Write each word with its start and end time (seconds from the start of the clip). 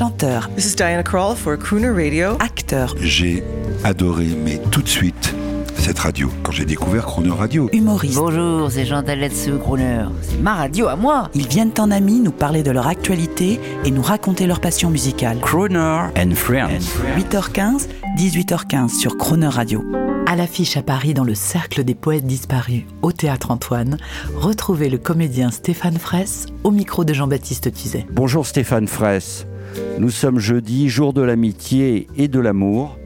chanteur, 0.00 0.48
This 0.56 0.64
is 0.64 0.76
Diana 0.76 1.02
Krall 1.02 1.36
for 1.36 1.58
Crooner 1.58 1.90
Radio. 1.90 2.30
acteur, 2.40 2.94
J'ai 3.02 3.44
adoré, 3.84 4.28
mais 4.42 4.58
tout 4.70 4.80
de 4.80 4.88
suite, 4.88 5.34
cette 5.76 5.98
radio. 5.98 6.30
Quand 6.42 6.52
j'ai 6.52 6.64
découvert 6.64 7.04
Chrono 7.04 7.34
Radio, 7.34 7.68
humoriste. 7.74 8.14
Bonjour, 8.14 8.70
c'est 8.70 8.86
Jean 8.86 9.02
Taletsu 9.02 9.58
Crooner. 9.58 10.06
C'est 10.22 10.40
ma 10.40 10.54
radio 10.54 10.88
à 10.88 10.96
moi. 10.96 11.28
Ils 11.34 11.46
viennent 11.46 11.74
en 11.78 11.90
amis 11.90 12.20
nous 12.20 12.32
parler 12.32 12.62
de 12.62 12.70
leur 12.70 12.86
actualité 12.86 13.60
et 13.84 13.90
nous 13.90 14.00
raconter 14.00 14.46
leur 14.46 14.60
passion 14.60 14.88
musicale. 14.88 15.38
Croner 15.42 16.06
and 16.16 16.34
Friends. 16.34 16.96
8h15, 17.18 17.88
18h15 18.16 18.98
sur 18.98 19.18
Croner 19.18 19.48
Radio. 19.48 19.84
À 20.26 20.34
l'affiche 20.34 20.78
à 20.78 20.82
Paris 20.82 21.12
dans 21.12 21.24
le 21.24 21.34
Cercle 21.34 21.84
des 21.84 21.94
Poètes 21.94 22.24
Disparus 22.24 22.84
au 23.02 23.12
Théâtre 23.12 23.50
Antoine, 23.50 23.98
retrouvez 24.34 24.88
le 24.88 24.96
comédien 24.96 25.50
Stéphane 25.50 25.98
Fraisse 25.98 26.46
au 26.64 26.70
micro 26.70 27.04
de 27.04 27.12
Jean-Baptiste 27.12 27.74
Tuzet. 27.74 28.06
Bonjour 28.10 28.46
Stéphane 28.46 28.88
Fraisse. 28.88 29.44
Nous 29.98 30.10
sommes 30.10 30.38
jeudi, 30.38 30.88
jour 30.88 31.12
de 31.12 31.22
l'amitié 31.22 32.06
et 32.16 32.28
de 32.28 32.40
l'amour. 32.40 32.98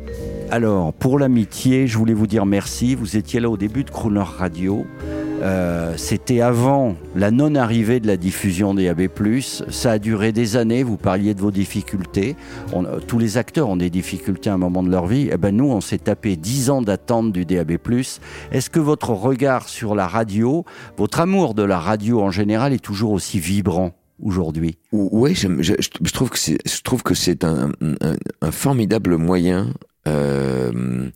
Alors, 0.50 0.92
pour 0.92 1.18
l'amitié, 1.18 1.86
je 1.86 1.98
voulais 1.98 2.14
vous 2.14 2.26
dire 2.26 2.46
merci. 2.46 2.94
Vous 2.94 3.16
étiez 3.16 3.40
là 3.40 3.50
au 3.50 3.56
début 3.56 3.82
de 3.82 3.90
Crooner 3.90 4.22
Radio. 4.22 4.86
Euh, 5.42 5.94
C'était 5.96 6.40
avant 6.40 6.94
la 7.16 7.30
non-arrivée 7.30 7.98
de 7.98 8.06
la 8.06 8.16
diffusion 8.16 8.72
des 8.72 8.88
AB+. 8.88 9.08
Ça 9.68 9.92
a 9.92 9.98
duré 9.98 10.32
des 10.32 10.56
années. 10.56 10.82
Vous 10.82 10.96
parliez 10.96 11.34
de 11.34 11.40
vos 11.40 11.50
difficultés. 11.50 12.36
Euh, 12.72 13.00
tous 13.00 13.18
les 13.18 13.36
acteurs 13.36 13.68
ont 13.68 13.76
des 13.76 13.90
difficultés 13.90 14.48
à 14.48 14.54
un 14.54 14.58
moment 14.58 14.82
de 14.82 14.90
leur 14.90 15.06
vie. 15.06 15.28
Eh 15.32 15.36
ben 15.36 15.56
nous, 15.56 15.70
on 15.70 15.80
s'est 15.80 15.98
tapé 15.98 16.36
10 16.36 16.70
ans 16.70 16.82
d'attente 16.82 17.32
du 17.32 17.44
DAB+. 17.44 17.78
Est-ce 18.52 18.70
que 18.70 18.80
votre 18.80 19.10
regard 19.10 19.68
sur 19.68 19.94
la 19.94 20.06
radio, 20.06 20.64
votre 20.96 21.20
amour 21.20 21.54
de 21.54 21.62
la 21.62 21.78
radio 21.78 22.22
en 22.22 22.30
général, 22.30 22.72
est 22.72 22.78
toujours 22.78 23.12
aussi 23.12 23.40
vibrant? 23.40 23.92
Aujourd'hui 24.20 24.78
Oui, 24.92 25.34
je, 25.34 26.12
trouve 26.12 26.30
que 27.02 27.14
c'est, 27.14 27.44
un, 27.44 27.72
formidable 28.50 29.16
moyen 29.16 29.74
euh, 30.06 31.10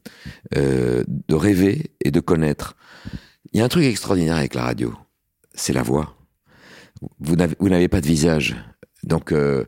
euh, 0.56 1.04
de 1.06 1.34
rêver 1.34 1.90
et 2.04 2.10
de 2.10 2.20
connaître. 2.20 2.76
Il 3.52 3.58
y 3.58 3.62
a 3.62 3.64
un 3.64 3.68
truc 3.68 3.84
extraordinaire 3.84 4.36
avec 4.36 4.54
la 4.54 4.62
radio, 4.62 4.94
c'est 5.54 5.72
la 5.72 5.82
voix. 5.82 6.16
Vous 7.20 7.36
n'avez, 7.36 7.54
vous 7.60 7.68
n'avez 7.68 7.88
pas 7.88 8.00
de 8.00 8.06
visage, 8.06 8.56
donc 9.04 9.32
euh, 9.32 9.64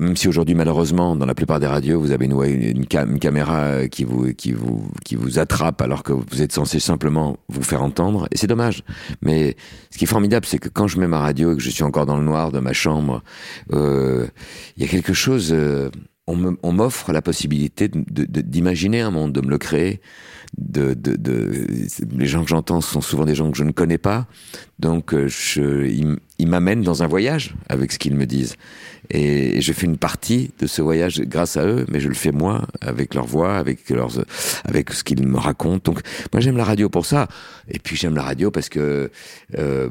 même 0.00 0.16
si 0.16 0.28
aujourd'hui 0.28 0.54
malheureusement 0.54 1.16
dans 1.16 1.26
la 1.26 1.34
plupart 1.34 1.58
des 1.60 1.66
radios 1.66 2.00
vous 2.00 2.12
avez 2.12 2.26
une, 2.26 2.40
une, 2.62 2.86
cam- 2.86 3.10
une 3.10 3.18
caméra 3.18 3.88
qui 3.88 4.04
vous 4.04 4.32
qui 4.34 4.52
vous 4.52 4.88
qui 5.04 5.16
vous 5.16 5.38
attrape 5.38 5.82
alors 5.82 6.02
que 6.04 6.12
vous 6.12 6.40
êtes 6.42 6.52
censé 6.52 6.78
simplement 6.78 7.36
vous 7.48 7.62
faire 7.62 7.82
entendre 7.82 8.28
et 8.30 8.36
c'est 8.36 8.46
dommage. 8.46 8.84
Mais 9.22 9.56
ce 9.90 9.98
qui 9.98 10.04
est 10.04 10.08
formidable 10.08 10.46
c'est 10.46 10.58
que 10.58 10.68
quand 10.68 10.86
je 10.86 10.98
mets 11.00 11.08
ma 11.08 11.18
radio 11.18 11.52
et 11.52 11.56
que 11.56 11.62
je 11.62 11.70
suis 11.70 11.82
encore 11.84 12.06
dans 12.06 12.16
le 12.16 12.24
noir 12.24 12.52
de 12.52 12.60
ma 12.60 12.72
chambre, 12.72 13.22
euh, 13.72 14.26
il 14.76 14.82
y 14.82 14.86
a 14.86 14.88
quelque 14.88 15.14
chose. 15.14 15.52
euh, 15.52 15.90
on 16.28 16.72
m'offre 16.72 17.12
la 17.12 17.22
possibilité 17.22 17.88
d'imaginer 17.90 19.00
un 19.00 19.10
monde, 19.10 19.32
de 19.32 19.40
me 19.40 19.50
le 19.50 19.58
créer. 19.58 20.00
De, 20.56 20.94
de, 20.94 21.16
de, 21.16 21.66
les 22.16 22.26
gens 22.26 22.42
que 22.42 22.48
j'entends 22.48 22.80
sont 22.80 23.02
souvent 23.02 23.26
des 23.26 23.34
gens 23.34 23.50
que 23.50 23.58
je 23.58 23.64
ne 23.64 23.70
connais 23.70 23.98
pas, 23.98 24.26
donc 24.78 25.12
euh, 25.12 25.28
je, 25.28 25.86
ils 26.38 26.48
m'amènent 26.48 26.80
dans 26.80 27.02
un 27.02 27.06
voyage 27.06 27.54
avec 27.68 27.92
ce 27.92 27.98
qu'ils 27.98 28.14
me 28.14 28.24
disent. 28.24 28.56
Et 29.10 29.60
je 29.60 29.72
fais 29.72 29.86
une 29.86 29.96
partie 29.96 30.50
de 30.58 30.66
ce 30.66 30.82
voyage 30.82 31.20
grâce 31.22 31.56
à 31.56 31.66
eux, 31.66 31.86
mais 31.90 32.00
je 32.00 32.08
le 32.08 32.14
fais 32.14 32.32
moi, 32.32 32.66
avec 32.80 33.14
leur 33.14 33.26
voix, 33.26 33.56
avec 33.56 33.88
leurs, 33.90 34.24
avec 34.64 34.92
ce 34.92 35.02
qu'ils 35.02 35.26
me 35.26 35.38
racontent. 35.38 35.92
Donc, 35.92 36.02
moi, 36.32 36.40
j'aime 36.40 36.56
la 36.56 36.64
radio 36.64 36.88
pour 36.88 37.06
ça. 37.06 37.28
Et 37.68 37.78
puis, 37.78 37.96
j'aime 37.96 38.14
la 38.14 38.22
radio 38.22 38.50
parce 38.50 38.68
que, 38.68 39.10
euh, 39.56 39.90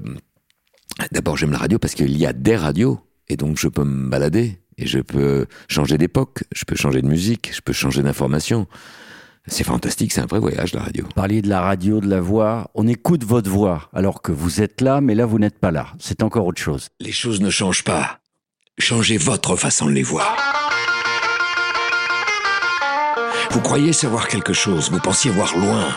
d'abord, 1.12 1.36
j'aime 1.36 1.52
la 1.52 1.58
radio 1.58 1.80
parce 1.80 1.96
qu'il 1.96 2.16
y 2.16 2.26
a 2.26 2.34
des 2.34 2.56
radios. 2.56 3.00
Et 3.28 3.38
donc, 3.38 3.58
je 3.58 3.68
peux 3.68 3.84
me 3.84 4.10
balader. 4.10 4.60
Et 4.78 4.86
je 4.86 5.00
peux 5.00 5.48
changer 5.68 5.98
d'époque. 5.98 6.44
Je 6.54 6.66
peux 6.66 6.76
changer 6.76 7.02
de 7.02 7.08
musique. 7.08 7.52
Je 7.54 7.62
peux 7.62 7.74
changer 7.74 8.04
d'information. 8.04 8.68
C'est 9.48 9.64
fantastique. 9.64 10.12
C'est 10.12 10.22
un 10.22 10.26
vrai 10.26 10.40
voyage, 10.40 10.74
la 10.74 10.82
radio. 10.82 11.06
Parler 11.16 11.42
de 11.42 11.50
la 11.50 11.62
radio, 11.62 12.00
de 12.02 12.08
la 12.08 12.20
voix, 12.20 12.70
on 12.76 12.88
écoute 12.88 13.24
votre 13.24 13.50
voix 13.50 13.90
alors 13.94 14.22
que 14.22 14.32
vous 14.32 14.62
êtes 14.62 14.82
là, 14.82 15.00
mais 15.02 15.16
là 15.16 15.26
vous 15.26 15.40
n'êtes 15.40 15.58
pas 15.58 15.72
là. 15.72 15.88
C'est 16.00 16.22
encore 16.22 16.46
autre 16.46 16.62
chose. 16.62 16.90
Les 17.00 17.14
choses 17.14 17.40
ne 17.40 17.50
changent 17.50 17.84
pas. 17.84 18.20
Changez 18.78 19.18
votre 19.18 19.56
façon 19.56 19.86
de 19.86 19.92
les 19.92 20.04
voir. 20.04 20.36
Vous 23.52 23.62
croyez 23.62 23.94
savoir 23.94 24.28
quelque 24.28 24.54
chose, 24.54 24.92
vous 24.92 25.00
pensiez 25.00 25.32
voir 25.32 25.58
loin, 25.58 25.88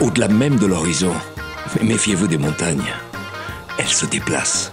au-delà 0.00 0.28
même 0.28 0.56
de 0.56 0.66
l'horizon. 0.66 1.12
Mais 1.76 1.86
méfiez-vous 1.86 2.28
des 2.28 2.38
montagnes. 2.38 2.94
Elles 3.78 3.88
se 3.88 4.06
déplacent. 4.06 4.70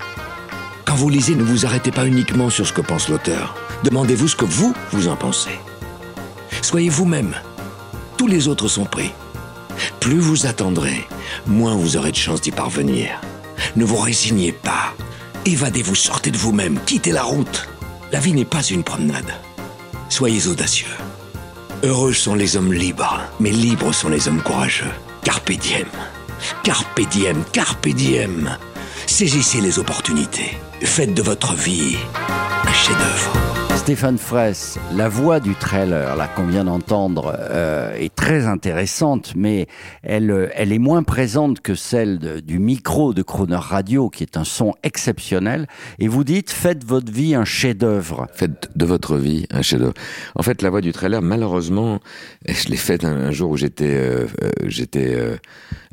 Quand 0.88 0.96
vous 0.96 1.10
lisez, 1.10 1.36
ne 1.36 1.44
vous 1.44 1.66
arrêtez 1.66 1.92
pas 1.92 2.08
uniquement 2.08 2.50
sur 2.50 2.66
ce 2.66 2.72
que 2.72 2.80
pense 2.80 3.10
l'auteur. 3.10 3.56
Demandez-vous 3.84 4.30
ce 4.30 4.38
que 4.38 4.46
vous, 4.46 4.74
vous 4.94 5.10
en 5.10 5.18
pensez. 5.18 5.60
Soyez 6.62 6.88
vous-même. 6.88 7.36
Tous 8.16 8.28
les 8.28 8.48
autres 8.48 8.70
sont 8.70 8.86
pris. 8.86 9.12
Plus 10.00 10.20
vous 10.20 10.46
attendrez, 10.46 11.06
moins 11.46 11.76
vous 11.76 11.98
aurez 11.98 12.12
de 12.12 12.16
chances 12.16 12.40
d'y 12.40 12.52
parvenir. 12.52 13.20
Ne 13.76 13.84
vous 13.84 13.98
résignez 13.98 14.54
pas. 14.54 14.94
Évadez-vous, 15.46 15.94
sortez 15.94 16.32
de 16.32 16.38
vous-même, 16.38 16.80
quittez 16.86 17.12
la 17.12 17.24
route. 17.24 17.68
La 18.14 18.22
vie 18.22 18.32
n'est 18.32 18.46
pas 18.46 18.64
une 18.64 18.86
promenade. 18.86 19.34
Soyez 20.08 20.48
audacieux. 20.48 20.88
Heureux 21.84 22.14
sont 22.14 22.34
les 22.34 22.56
hommes 22.56 22.72
libres, 22.72 23.20
mais 23.42 23.52
libres 23.52 23.94
sont 23.94 24.08
les 24.08 24.30
hommes 24.30 24.42
courageux. 24.42 24.94
Carpe 25.22 25.52
diem. 25.52 25.90
Carpe 26.64 27.02
diem, 27.12 27.44
carpe 27.52 27.90
diem. 27.90 28.58
Saisissez 29.18 29.62
les 29.62 29.80
opportunités. 29.80 30.56
Faites 30.80 31.16
de 31.16 31.24
votre 31.24 31.56
vie 31.56 31.98
un 32.30 32.72
chef-d'œuvre. 32.72 33.57
Stéphane 33.88 34.18
Fraisse, 34.18 34.78
la 34.98 35.08
voix 35.08 35.40
du 35.40 35.56
trailer 35.56 36.18
là 36.18 36.28
qu'on 36.28 36.46
vient 36.46 36.66
d'entendre 36.66 37.34
euh, 37.40 37.96
est 37.96 38.14
très 38.14 38.46
intéressante, 38.46 39.32
mais 39.34 39.68
elle, 40.04 40.30
euh, 40.30 40.50
elle 40.56 40.74
est 40.74 40.78
moins 40.78 41.04
présente 41.04 41.62
que 41.62 41.74
celle 41.74 42.20
de- 42.20 42.42
du 42.42 42.60
micro 42.60 43.14
de 43.14 43.22
Croner 43.22 43.56
Radio, 43.56 44.10
qui 44.10 44.24
est 44.24 44.36
un 44.36 44.44
son 44.44 44.74
exceptionnel. 44.84 45.68
Et 46.00 46.10
vous 46.10 46.26
dites, 46.26 46.52
faites 46.52 46.84
votre 46.84 47.10
vie 47.14 47.34
un 47.34 47.46
chef-d'œuvre. 47.46 48.28
Faites 48.34 48.70
de 48.76 48.84
votre 48.84 49.16
vie 49.16 49.46
un 49.52 49.62
chef-d'œuvre. 49.62 49.94
En 50.36 50.44
fait, 50.44 50.62
la 50.64 50.70
voix 50.70 50.82
du 50.82 50.92
trailer, 50.92 51.22
malheureusement, 51.22 52.02
je 52.46 52.68
l'ai 52.68 52.76
faite 52.76 53.06
un, 53.06 53.16
un 53.16 53.32
jour 53.32 53.52
où 53.52 53.56
j'étais 53.56 53.96
euh, 53.96 54.28
euh, 54.44 54.50
j'étais 54.66 55.16
euh, 55.16 55.38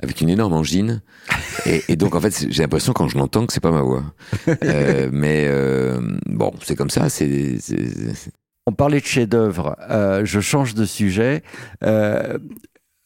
avec 0.02 0.20
une 0.20 0.30
énorme 0.30 0.54
angine. 0.54 1.00
Et, 1.66 1.82
et 1.88 1.96
donc, 1.96 2.14
en 2.14 2.20
fait, 2.20 2.46
j'ai 2.50 2.62
l'impression 2.62 2.92
quand 2.92 3.08
je 3.08 3.16
l'entends 3.16 3.46
que 3.46 3.52
c'est 3.52 3.60
pas 3.60 3.70
ma 3.70 3.82
voix. 3.82 4.02
Euh, 4.64 5.08
mais 5.12 5.44
euh, 5.46 5.98
bon, 6.26 6.52
c'est 6.62 6.74
comme 6.76 6.90
ça. 6.90 7.08
C'est- 7.08 7.58
On 8.66 8.72
parlait 8.72 9.00
de 9.00 9.04
chef-d'œuvre. 9.06 9.76
Euh, 9.90 10.24
je 10.24 10.40
change 10.40 10.74
de 10.74 10.84
sujet. 10.84 11.42
Euh, 11.82 12.38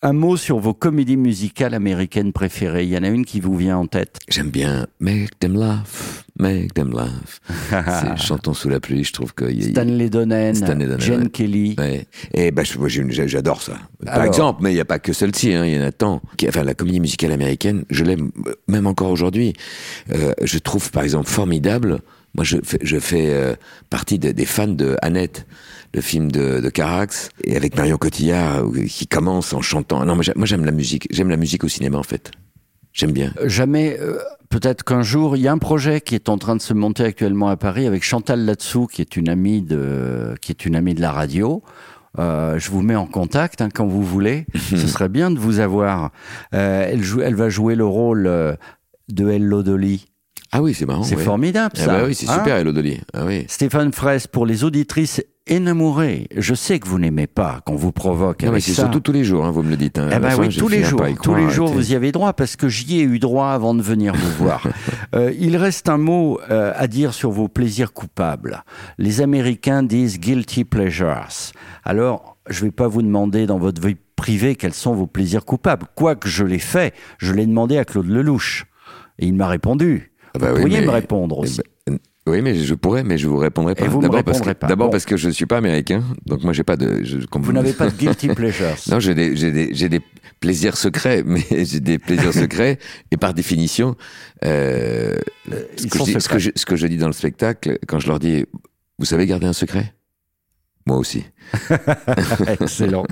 un 0.00 0.12
mot 0.12 0.36
sur 0.36 0.60
vos 0.60 0.74
comédies 0.74 1.16
musicales 1.16 1.74
américaines 1.74 2.32
préférées. 2.32 2.84
Il 2.84 2.90
y 2.90 2.96
en 2.96 3.02
a 3.02 3.08
une 3.08 3.24
qui 3.24 3.40
vous 3.40 3.56
vient 3.56 3.76
en 3.78 3.86
tête. 3.88 4.18
J'aime 4.28 4.50
bien 4.50 4.86
Make 5.00 5.36
them 5.40 5.58
laugh, 5.58 6.22
make 6.38 6.72
them 6.74 6.92
laugh. 6.92 7.40
Chantons 8.16 8.54
sous 8.54 8.68
la 8.68 8.78
pluie. 8.78 9.02
Je 9.02 9.12
trouve 9.12 9.34
que 9.34 9.44
y 9.50 9.64
a- 9.66 9.70
Stanley 9.70 10.08
Donen, 10.08 10.54
Stanley 10.54 10.86
Donen, 10.86 11.00
Jane 11.00 11.22
ouais. 11.24 11.28
Kelly. 11.30 11.74
Ouais. 11.76 12.06
Et 12.32 12.52
une- 12.52 13.10
j'ai- 13.10 13.26
j'adore 13.26 13.60
ça. 13.60 13.72
Par 14.04 14.14
Alors. 14.14 14.26
exemple, 14.26 14.60
mais 14.62 14.70
il 14.70 14.74
n'y 14.74 14.80
a 14.80 14.84
pas 14.84 15.00
que 15.00 15.12
celle-ci, 15.12 15.52
hein, 15.52 15.66
il 15.66 15.74
y 15.74 15.78
en 15.80 15.82
a 15.82 15.90
tant. 15.90 16.22
Enfin, 16.46 16.62
la 16.62 16.74
comédie 16.74 17.00
musicale 17.00 17.32
américaine, 17.32 17.84
je 17.90 18.04
l'aime 18.04 18.30
euh, 18.46 18.52
même 18.68 18.86
encore 18.86 19.10
aujourd'hui. 19.10 19.54
Euh, 20.14 20.32
je 20.44 20.58
trouve, 20.58 20.92
par 20.92 21.02
exemple, 21.02 21.28
formidable. 21.28 21.98
Moi, 22.34 22.44
je 22.44 22.58
fais, 22.62 22.78
je 22.82 22.98
fais 22.98 23.26
euh, 23.32 23.54
partie 23.90 24.18
de- 24.18 24.32
des 24.32 24.44
fans 24.44 24.68
de 24.68 24.96
Annette, 25.02 25.46
le 25.94 26.00
film 26.00 26.30
de, 26.30 26.60
de 26.60 26.68
Carax, 26.70 27.30
et 27.42 27.56
avec 27.56 27.76
Marion 27.76 27.96
Cotillard, 27.96 28.64
où- 28.66 28.72
qui 28.72 29.06
commence 29.06 29.52
en 29.52 29.60
chantant. 29.62 30.04
Non, 30.04 30.14
moi, 30.14 30.22
j'ai- 30.22 30.34
moi, 30.36 30.46
j'aime 30.46 30.64
la 30.64 30.70
musique. 30.72 31.06
J'aime 31.10 31.30
la 31.30 31.36
musique 31.36 31.64
au 31.64 31.68
cinéma, 31.68 31.98
en 31.98 32.02
fait. 32.02 32.30
J'aime 32.92 33.12
bien. 33.12 33.32
Jamais, 33.44 33.96
euh, 34.00 34.18
peut-être 34.50 34.82
qu'un 34.84 35.02
jour, 35.02 35.36
il 35.36 35.42
y 35.42 35.48
a 35.48 35.52
un 35.52 35.58
projet 35.58 36.00
qui 36.00 36.14
est 36.14 36.28
en 36.28 36.36
train 36.38 36.56
de 36.56 36.62
se 36.62 36.74
monter 36.74 37.04
actuellement 37.04 37.48
à 37.48 37.56
Paris 37.56 37.86
avec 37.86 38.02
Chantal 38.04 38.44
Latsou, 38.44 38.86
qui 38.86 39.00
est 39.02 39.16
une 39.16 39.28
amie 39.28 39.62
de, 39.62 40.34
qui 40.40 40.52
est 40.52 40.66
une 40.66 40.74
amie 40.76 40.94
de 40.94 41.00
la 41.00 41.12
radio. 41.12 41.62
Euh, 42.18 42.58
je 42.58 42.70
vous 42.70 42.82
mets 42.82 42.96
en 42.96 43.06
contact 43.06 43.60
hein, 43.60 43.68
quand 43.72 43.86
vous 43.86 44.02
voulez. 44.02 44.46
Ce 44.70 44.76
serait 44.88 45.08
bien 45.10 45.30
de 45.30 45.38
vous 45.38 45.60
avoir. 45.60 46.10
Euh, 46.54 46.88
elle, 46.90 47.02
joue, 47.04 47.20
elle 47.20 47.34
va 47.36 47.48
jouer 47.50 47.74
le 47.76 47.84
rôle 47.86 48.26
euh, 48.26 48.54
de 49.08 49.28
Hello 49.30 49.62
Dolly. 49.62 50.06
Ah 50.52 50.62
oui, 50.62 50.74
c'est 50.74 50.86
marrant. 50.86 51.02
C'est 51.02 51.16
ouais. 51.16 51.22
formidable, 51.22 51.74
Ah 51.78 51.84
ça. 51.84 51.86
bah 51.98 52.04
oui, 52.06 52.14
c'est 52.14 52.28
Hein 52.28 52.38
super, 52.38 52.56
Elodie. 52.56 53.00
Ah 53.12 53.24
oui. 53.26 53.44
Stéphane 53.48 53.92
Fraisse, 53.92 54.26
pour 54.26 54.46
les 54.46 54.64
auditrices 54.64 55.22
énamourées, 55.46 56.28
je 56.36 56.54
sais 56.54 56.78
que 56.78 56.86
vous 56.88 56.98
n'aimez 56.98 57.26
pas 57.26 57.60
qu'on 57.66 57.74
vous 57.76 57.92
provoque 57.92 58.42
Non, 58.42 58.48
mais 58.48 58.56
avec 58.56 58.62
c'est 58.64 58.72
ça. 58.72 58.82
surtout 58.82 59.00
tous 59.00 59.12
les 59.12 59.24
jours, 59.24 59.44
hein, 59.46 59.50
vous 59.50 59.62
me 59.62 59.70
le 59.70 59.76
dites. 59.76 59.98
hein. 59.98 60.08
Eh 60.14 60.18
ben 60.18 60.30
fin, 60.30 60.42
oui, 60.42 60.48
tous 60.56 60.68
les 60.68 60.84
jours, 60.84 61.00
tous 61.06 61.14
croire, 61.30 61.38
les 61.40 61.50
jours, 61.50 61.68
vous 61.68 61.92
y 61.92 61.94
avez 61.94 62.12
droit 62.12 62.32
parce 62.34 62.56
que 62.56 62.68
j'y 62.68 62.98
ai 63.00 63.02
eu 63.02 63.18
droit 63.18 63.48
avant 63.48 63.74
de 63.74 63.82
venir 63.82 64.14
vous 64.14 64.30
voir. 64.44 64.66
Euh, 65.14 65.32
il 65.38 65.56
reste 65.56 65.88
un 65.88 65.98
mot 65.98 66.38
euh, 66.50 66.72
à 66.76 66.86
dire 66.86 67.14
sur 67.14 67.30
vos 67.30 67.48
plaisirs 67.48 67.92
coupables. 67.92 68.62
Les 68.98 69.20
Américains 69.20 69.82
disent 69.82 70.18
guilty 70.20 70.64
pleasures. 70.64 71.28
Alors, 71.84 72.36
je 72.48 72.64
vais 72.64 72.70
pas 72.70 72.88
vous 72.88 73.02
demander 73.02 73.46
dans 73.46 73.58
votre 73.58 73.80
vie 73.86 73.96
privée 74.16 74.54
quels 74.54 74.74
sont 74.74 74.94
vos 74.94 75.06
plaisirs 75.06 75.44
coupables. 75.44 75.86
Quoique 75.94 76.28
je 76.28 76.44
l'ai 76.44 76.58
fait, 76.58 76.94
je 77.18 77.32
l'ai 77.32 77.46
demandé 77.46 77.78
à 77.78 77.84
Claude 77.84 78.08
Lelouch 78.08 78.66
et 79.18 79.26
il 79.26 79.34
m'a 79.34 79.48
répondu. 79.48 80.12
Ah 80.38 80.44
bah 80.46 80.50
vous 80.52 80.56
oui, 80.56 80.62
pourriez 80.62 80.80
mais- 80.80 80.86
me 80.86 80.90
répondre 80.92 81.36
Eh 81.40 81.42
aussi. 81.42 81.60
ben, 81.86 81.98
Oui, 82.26 82.42
mais 82.42 82.54
je 82.56 82.74
pourrais, 82.74 83.04
mais 83.04 83.16
je 83.18 83.26
vous 83.26 83.38
répondrai 83.38 83.74
pas. 83.74 83.86
D'abord 83.88 84.22
parce 84.22 84.40
que, 84.40 84.50
pas. 84.52 84.66
d'abord 84.66 84.88
Bon. 84.88 84.92
parce 84.92 85.06
que 85.06 85.16
je 85.16 85.30
suis 85.30 85.46
pas 85.46 85.56
américain, 85.56 86.02
donc 86.26 86.42
moi 86.44 86.52
j'ai 86.52 86.62
pas 86.62 86.76
de. 86.76 87.02
je- 87.02 87.16
Vous 87.32 87.52
n'avez 87.52 87.72
pas 87.72 87.88
de 87.88 87.96
guilty 87.98 88.28
pleasures. 88.28 88.76
Non, 88.90 89.00
j'ai 89.00 89.14
des, 89.14 90.00
plaisirs 90.40 90.76
secrets, 90.76 91.22
mais 91.26 91.42
j'ai 91.50 91.80
des 91.80 91.98
plaisirs 91.98 92.32
secrets, 92.44 92.78
et 93.10 93.16
par 93.16 93.32
définition, 93.34 93.96
euh, 94.44 95.16
ce, 95.76 95.84
ils 95.84 95.90
que 95.90 95.98
sont 95.98 96.04
je 96.04 96.12
dis, 96.12 96.14
ce, 96.14 96.20
secrets. 96.20 96.34
que 96.36 96.38
je, 96.42 96.50
ce 96.54 96.66
que 96.66 96.76
je 96.76 96.86
dis 96.86 96.96
dans 96.98 97.06
le 97.08 97.12
spectacle, 97.14 97.78
quand 97.88 97.98
je 97.98 98.08
leur 98.08 98.18
dis, 98.18 98.44
vous 98.98 99.04
savez 99.06 99.26
garder 99.26 99.46
un 99.46 99.52
secret 99.54 99.94
Moi 100.86 100.96
aussi. 100.98 101.24
Excellent. 102.60 103.04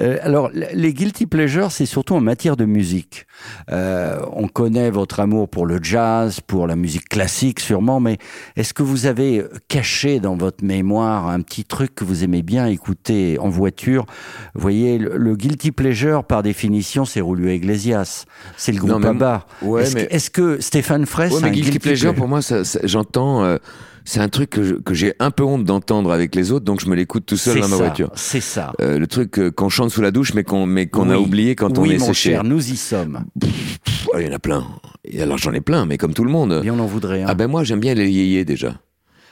Euh, 0.00 0.18
alors, 0.22 0.50
les 0.52 0.92
guilty 0.92 1.26
pleasures, 1.26 1.72
c'est 1.72 1.86
surtout 1.86 2.14
en 2.14 2.20
matière 2.20 2.56
de 2.56 2.64
musique. 2.64 3.26
Euh, 3.70 4.18
on 4.32 4.48
connaît 4.48 4.90
votre 4.90 5.20
amour 5.20 5.48
pour 5.48 5.66
le 5.66 5.78
jazz, 5.82 6.40
pour 6.40 6.66
la 6.66 6.76
musique 6.76 7.08
classique 7.08 7.60
sûrement, 7.60 8.00
mais 8.00 8.18
est-ce 8.56 8.74
que 8.74 8.82
vous 8.82 9.06
avez 9.06 9.44
caché 9.68 10.20
dans 10.20 10.36
votre 10.36 10.64
mémoire 10.64 11.28
un 11.28 11.40
petit 11.40 11.64
truc 11.64 11.94
que 11.94 12.04
vous 12.04 12.24
aimez 12.24 12.42
bien 12.42 12.66
écouter 12.66 13.38
en 13.38 13.48
voiture? 13.48 14.06
Vous 14.54 14.60
voyez, 14.60 14.98
le, 14.98 15.16
le 15.16 15.36
guilty 15.36 15.72
pleasure, 15.72 16.24
par 16.24 16.42
définition, 16.42 17.04
c'est 17.04 17.20
Julio 17.20 17.48
Iglesias. 17.50 18.24
C'est 18.56 18.72
le 18.72 18.78
groupe 18.80 19.04
ABBA. 19.04 19.46
Ouais, 19.62 19.82
est-ce, 19.82 19.94
mais- 19.94 20.30
que, 20.32 20.60
Stéphane 20.60 21.06
Fraisse 21.06 21.32
Ouais, 21.32 21.40
mais 21.42 21.50
guilty 21.50 21.78
pleasure, 21.78 22.14
pour 22.14 22.28
moi, 22.28 22.42
ça, 22.42 22.64
ça- 22.64 22.80
j'entends. 22.84 23.44
euh, 23.44 23.56
c'est 24.04 24.20
un 24.20 24.28
truc 24.30 24.48
que, 24.50 24.94
j'ai 24.94 25.12
un 25.18 25.30
peu 25.30 25.42
honte 25.44 25.64
d'entendre 25.64 26.12
avec 26.12 26.34
les 26.34 26.50
autres, 26.50 26.64
donc 26.64 26.80
je 26.80 26.88
me 26.88 26.96
l'écoute 26.96 27.26
tout 27.26 27.36
seul 27.36 27.58
dans 27.70 27.76
voiture. 27.76 28.10
C'est 28.14 28.40
ça. 28.40 28.72
Euh, 28.80 28.98
le 28.98 29.06
truc 29.06 29.38
euh, 29.38 29.50
qu'on 29.50 29.68
chante 29.68 29.90
sous 29.90 30.00
la 30.02 30.10
douche, 30.10 30.34
mais 30.34 30.44
qu'on 30.44 30.66
mais 30.66 30.86
qu'on 30.86 31.10
a 31.10 31.16
oublié 31.18 31.54
quand 31.54 31.78
on 31.78 31.82
oui, 31.82 31.92
est 31.94 31.98
mon 31.98 32.06
séché. 32.06 32.30
cher, 32.30 32.44
nous 32.44 32.70
y 32.72 32.76
sommes. 32.76 33.24
Pff, 33.40 33.78
Il 34.18 34.26
y 34.26 34.28
en 34.28 34.32
a 34.34 34.38
plein. 34.38 34.66
Et 35.04 35.20
alors 35.22 35.38
j'en 35.38 35.52
ai 35.52 35.60
plein, 35.60 35.86
mais 35.86 35.96
comme 35.98 36.14
tout 36.14 36.24
le 36.24 36.30
monde. 36.30 36.60
Bien, 36.62 36.74
on 36.74 36.78
en 36.80 36.86
voudrait 36.86 37.22
un. 37.22 37.26
Ah 37.28 37.34
ben 37.34 37.46
moi 37.48 37.64
j'aime 37.64 37.80
bien 37.80 37.94
les 37.94 38.10
yéyés 38.10 38.44
déjà. 38.44 38.80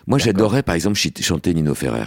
Moi 0.06 0.18
j'adorais 0.18 0.62
par 0.62 0.74
exemple 0.74 0.96
ch- 0.96 1.12
chanter 1.20 1.52
Nino 1.54 1.74
Ferrer. 1.74 2.06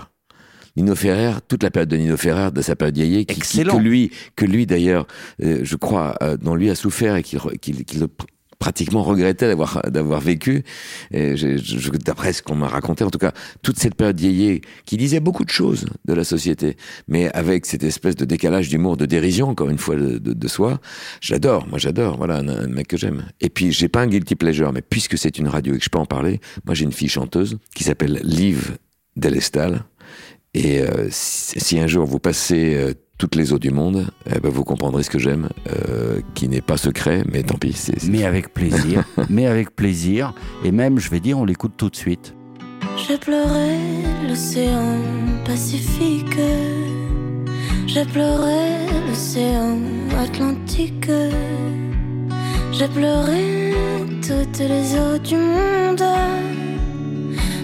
Nino 0.78 0.96
Ferrer, 0.96 1.34
toute 1.48 1.64
la 1.64 1.72
période 1.72 1.90
de 1.90 1.98
Nino 1.98 2.16
Ferrer, 2.16 2.52
de 2.52 2.62
sa 2.62 2.76
période 2.76 2.96
yéyé, 2.96 3.26
qui, 3.26 3.34
qui- 3.36 3.40
Excellent. 3.42 3.76
que 3.78 3.82
lui, 3.82 4.12
que 4.36 4.46
lui 4.46 4.66
d'ailleurs, 4.66 5.08
euh, 5.44 5.60
je 5.64 5.76
crois, 5.76 6.16
dont 6.42 6.56
lui 6.56 6.70
a 6.70 6.76
souffert 6.76 7.16
et 7.16 7.24
qu'il 7.24 7.40
pr- 7.40 8.08
pratiquement 8.60 9.04
regrettait 9.04 9.48
d'avoir 9.48 9.82
d'avoir 9.90 10.20
vécu. 10.20 10.64
D'après 12.06 12.34
ce 12.34 12.42
qu'on 12.42 12.56
m'a 12.56 12.68
raconté, 12.68 13.04
en 13.04 13.10
tout 13.10 13.18
cas, 13.20 13.32
toute 13.62 13.78
cette 13.80 13.96
période 13.96 14.20
yéyé 14.20 14.62
qui 14.86 14.98
disait 14.98 15.20
beaucoup 15.20 15.46
de 15.46 15.50
choses 15.50 15.86
de 16.06 16.14
la 16.14 16.24
société, 16.24 16.76
mais 17.08 17.32
avec 17.34 17.66
cette 17.66 17.84
espèce 17.84 18.16
de 18.16 18.26
décalage 18.26 18.70
d'humour, 18.70 18.98
de 18.98 19.06
dérision, 19.06 19.50
encore 19.50 19.70
une 19.70 19.78
fois, 19.78 19.96
de, 19.96 20.18
de- 20.18 20.34
de 20.34 20.48
soi. 20.48 20.80
J'adore, 21.22 21.68
moi 21.68 21.80
j'adore, 21.80 22.18
voilà, 22.18 22.38
un, 22.38 22.48
un 22.50 22.68
mec 22.68 22.88
que 22.88 22.98
j'aime. 22.98 23.26
Et 23.42 23.50
puis 23.50 23.72
j'ai 23.72 23.88
pas 23.88 24.02
un 24.02 24.08
guilty 24.08 24.36
pleasure, 24.36 24.72
mais 24.74 24.82
puisque 24.82 25.18
c'est 25.18 25.38
une 25.40 25.48
radio 25.48 25.74
et 25.74 25.78
que 25.78 25.84
je 25.84 25.90
peux 25.90 26.00
en 26.00 26.06
parler, 26.06 26.40
moi 26.66 26.76
j'ai 26.76 26.84
une 26.86 26.92
fille 26.92 27.10
chanteuse 27.10 27.58
qui 27.76 27.84
s'appelle 27.84 28.20
Liv 28.24 28.78
Delestal. 29.16 29.84
Et 30.54 30.82
euh, 30.82 31.08
si, 31.12 31.60
si 31.60 31.80
un 31.80 31.88
jour 31.88 32.06
vous 32.06 32.20
passez 32.20 32.74
euh, 32.76 32.94
toutes 33.20 33.36
les 33.36 33.54
eaux 33.54 33.60
du 33.60 33.70
monde, 33.70 34.08
eh 34.34 34.40
ben, 34.40 34.50
vous 34.50 34.64
comprendrez 34.64 35.04
ce 35.04 35.10
que 35.12 35.20
j'aime, 35.20 35.50
euh, 35.70 36.22
qui 36.34 36.48
n'est 36.48 36.62
pas 36.62 36.78
secret, 36.78 37.24
mais 37.32 37.44
tant 37.44 37.58
pis. 37.58 37.74
c'est 37.74 38.00
c'est- 38.00 38.10
Mais 38.10 38.24
avec 38.24 38.54
plaisir, 38.54 39.04
mais 39.30 39.46
avec 39.46 39.76
plaisir. 39.76 40.34
Et 40.64 40.72
même, 40.72 40.98
je 41.00 41.10
vais 41.12 41.20
dire, 41.20 41.38
on 41.38 41.46
l'écoute 41.46 41.74
tout 41.78 41.90
de 41.90 41.96
suite. 41.96 42.34
J'ai 43.08 43.18
pleuré 43.18 43.76
l'océan 44.28 44.98
Pacifique. 45.46 46.38
J'ai 47.88 48.06
pleuré 48.06 48.86
l'océan 49.08 49.78
Atlantique. 50.18 51.10
J'ai 52.72 52.88
pleuré 52.88 53.74
toutes 54.22 54.60
les 54.60 54.96
eaux 54.96 55.18
du 55.24 55.36
monde. 55.36 56.04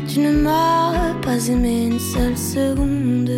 Tu 0.07 0.19
ne 0.19 0.31
m'as 0.31 1.13
pas 1.21 1.47
aimé 1.47 1.87
une 1.91 1.99
seule 1.99 2.37
seconde. 2.37 3.31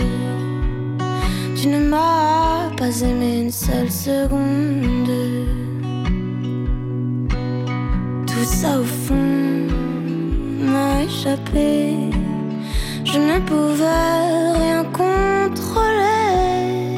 Tu 1.67 1.73
ne 1.73 1.89
m'as 1.89 2.69
pas 2.77 3.01
aimé 3.01 3.41
une 3.41 3.51
seule 3.51 3.91
seconde. 3.91 5.09
Tout 8.25 8.45
ça 8.45 8.79
au 8.79 8.83
fond 8.83 9.67
m'a 10.71 11.03
échappé. 11.03 11.93
Je 13.03 13.17
ne 13.17 13.39
pouvais 13.49 14.53
rien 14.59 14.85
contrôler. 15.01 16.95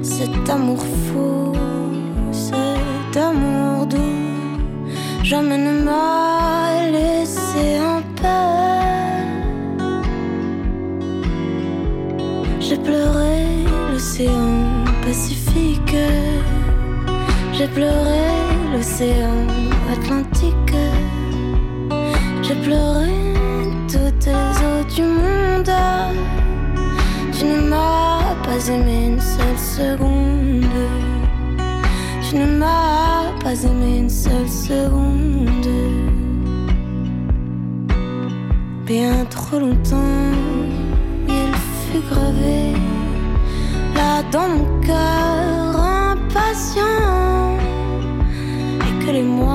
Cet 0.00 0.48
amour 0.48 0.84
fou, 1.06 1.52
cet 2.30 3.16
amour 3.16 3.86
doux, 3.86 5.24
jamais 5.24 5.58
ne 5.58 5.82
m'a 5.82 6.88
laissé 6.92 7.80
en 7.80 8.00
paix. 8.20 8.52
J'ai 12.60 12.76
pleuré 12.76 13.71
l'océan 13.92 14.84
Pacifique. 15.02 15.96
J'ai 17.52 17.68
pleuré 17.68 18.24
l'océan 18.72 19.46
Atlantique. 19.92 20.76
J'ai 22.42 22.54
pleuré 22.54 23.12
toutes 23.92 24.26
les 24.26 24.54
eaux 24.66 24.84
du 24.94 25.02
monde. 25.02 25.74
Tu 27.36 27.44
ne 27.44 27.68
m'as 27.68 28.34
pas 28.44 28.68
aimé 28.68 29.08
une 29.08 29.20
seule 29.20 29.58
seconde. 29.58 30.64
Tu 32.26 32.36
ne 32.36 32.46
m'as 32.46 33.32
pas 33.42 33.62
aimé 33.62 33.98
une 33.98 34.10
seule 34.10 34.48
seconde. 34.48 35.68
Bien 38.86 39.24
trop 39.26 39.58
longtemps, 39.58 40.32
il 41.28 41.54
fut 41.54 42.02
gravé 42.10 42.91
dans 44.30 44.48
mon 44.48 44.80
cœur 44.80 45.76
impatient. 46.10 46.82
Et 48.86 49.04
que 49.04 49.10
les 49.10 49.22
mois, 49.22 49.51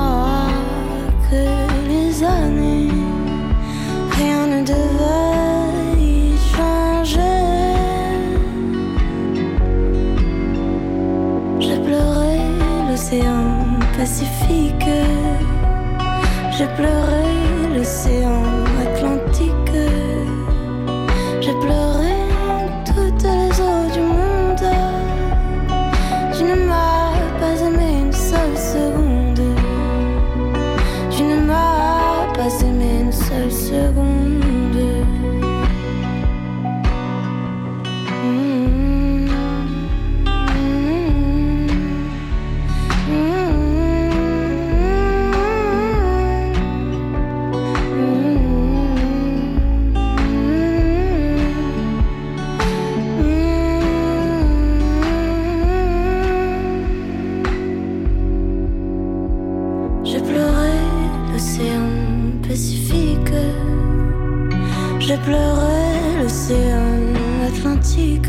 J'ai 65.08 65.16
pleuré 65.16 66.20
l'océan 66.22 67.14
Atlantique. 67.46 68.28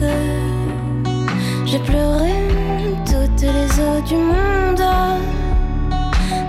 J'ai 1.65 1.79
pleuré 1.79 2.31
toutes 3.05 3.41
les 3.41 3.69
eaux 3.81 4.01
du 4.07 4.15
monde. 4.15 4.81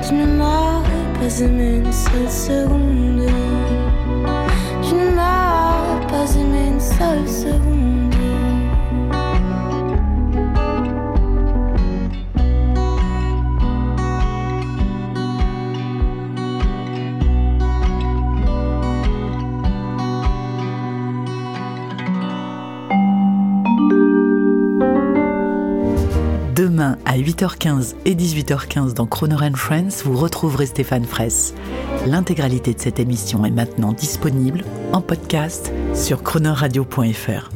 Tu 0.07 0.15
ne 0.15 0.27
m'as 0.27 0.83
pas 1.19 1.41
aimé 1.41 1.83
une 1.85 1.91
seule 1.91 2.31
seconde. 2.31 3.27
Tu 4.89 4.95
ne 4.95 5.17
m'as 5.17 5.99
pas 6.07 6.33
aimé 6.37 6.75
une 6.75 6.81
seule 6.81 7.29
seconde. 7.29 7.70
Demain 26.61 26.99
à 27.07 27.17
8h15 27.17 27.95
et 28.05 28.15
18h15 28.15 28.93
dans 28.93 29.07
Croner 29.07 29.51
Friends, 29.55 30.05
vous 30.05 30.15
retrouverez 30.15 30.67
Stéphane 30.67 31.07
Fraisse. 31.07 31.55
L'intégralité 32.07 32.75
de 32.75 32.79
cette 32.79 33.01
émission 33.01 33.47
est 33.47 33.51
maintenant 33.51 33.95
disponible 33.95 34.63
en 34.93 35.01
podcast 35.01 35.73
sur 35.95 36.23
chronoradio.fr. 36.23 37.51